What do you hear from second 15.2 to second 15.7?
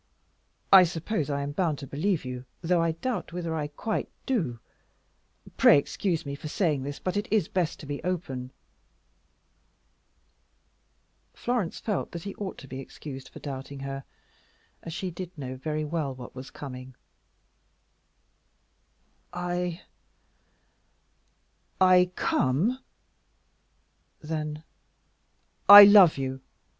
know